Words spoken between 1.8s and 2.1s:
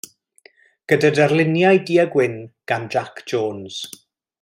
du a